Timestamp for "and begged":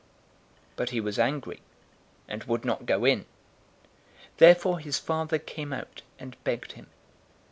6.17-6.71